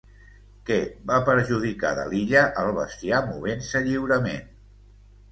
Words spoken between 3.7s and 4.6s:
lliurement?